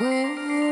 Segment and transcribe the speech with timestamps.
[0.00, 0.63] Ooh.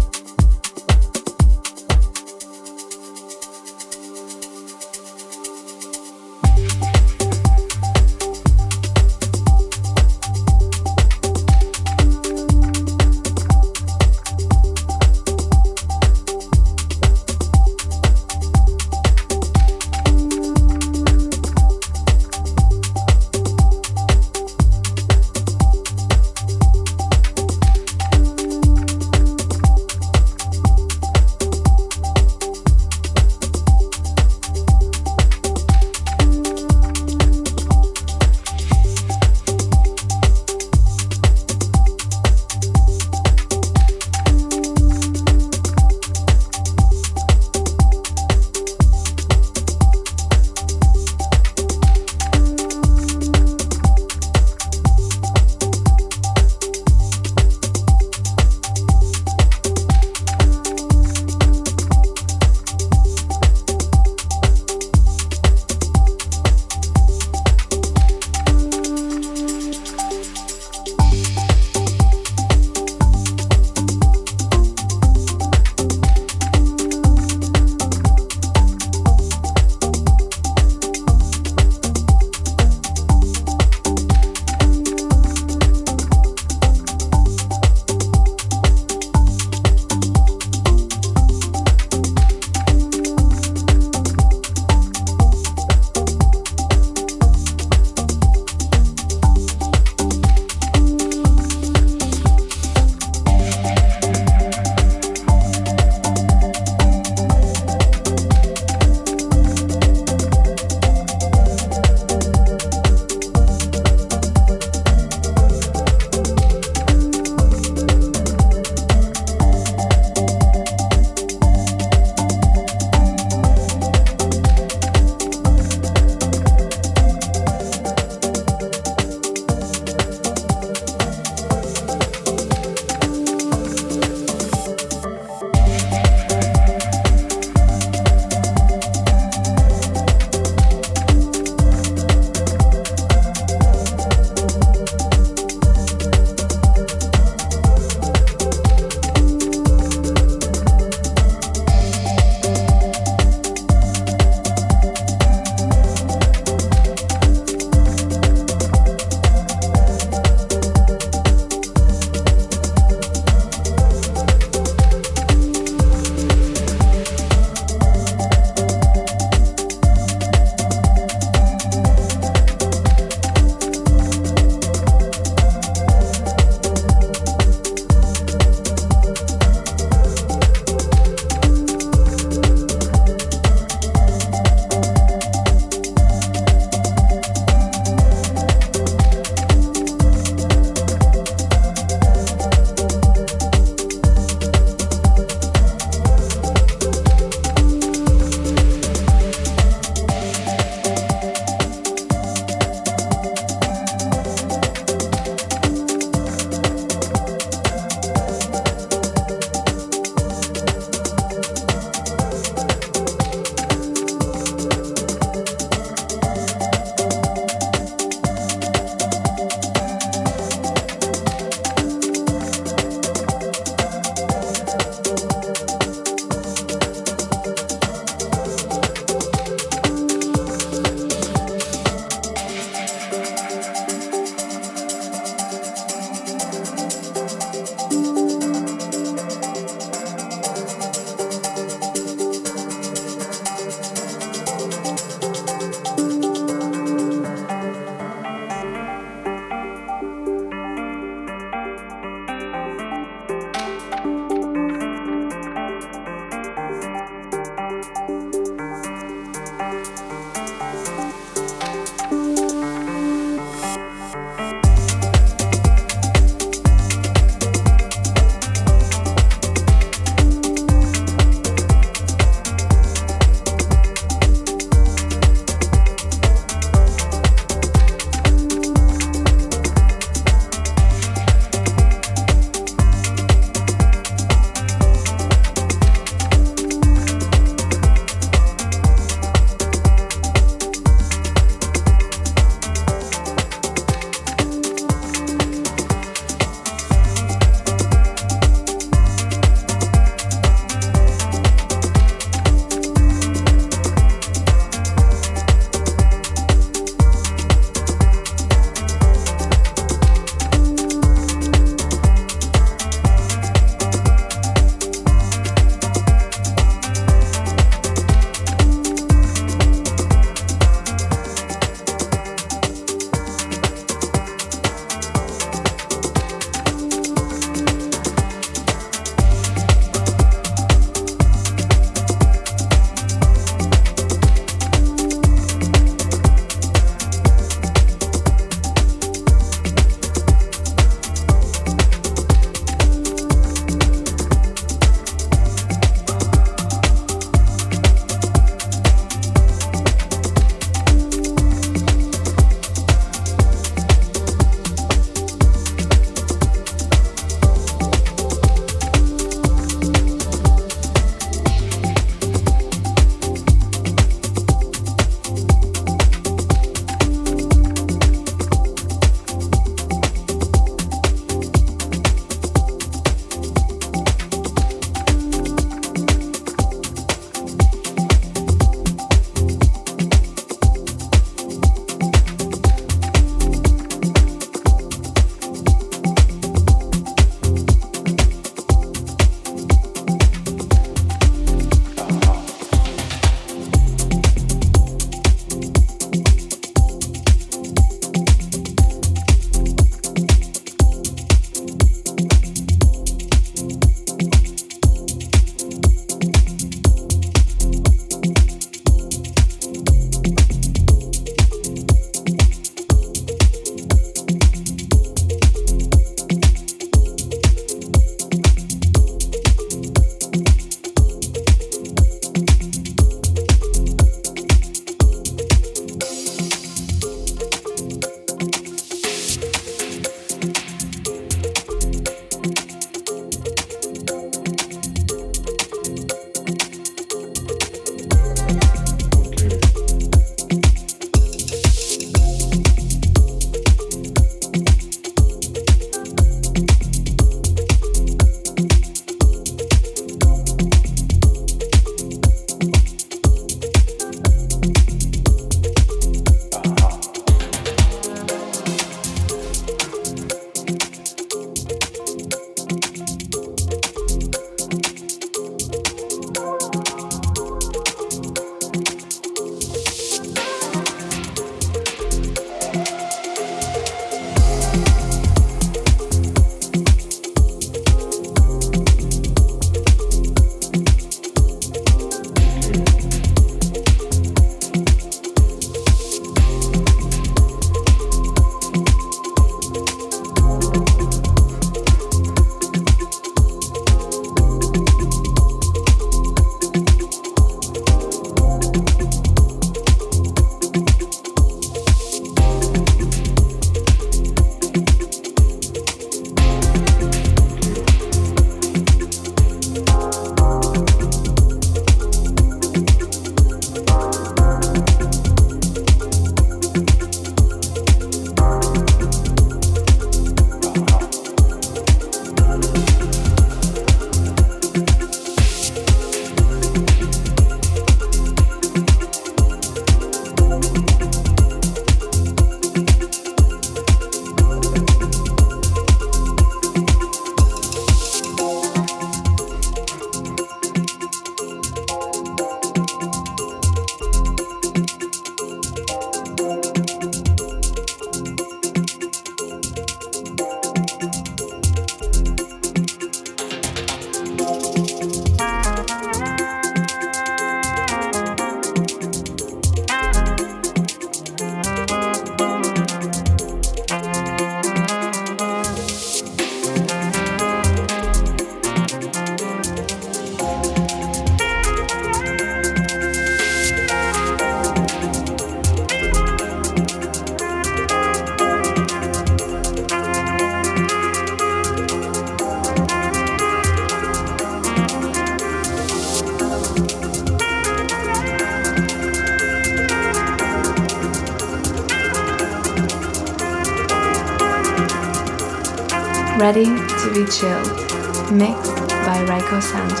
[599.61, 600.00] sounds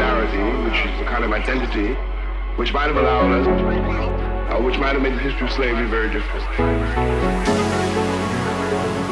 [0.00, 1.94] solidarity, which is a kind of identity,
[2.56, 6.08] which might have allowed us, uh, which might have made the history of slavery very
[6.08, 6.42] different.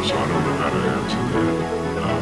[0.07, 1.59] So I don't know how to answer that.
[2.01, 2.17] Uh,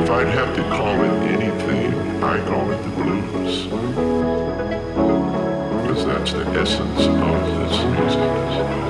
[0.00, 3.66] if I'd have to call it anything, I call it the blues.
[5.82, 8.89] Because that's the essence of this music.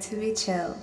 [0.00, 0.76] to be chill.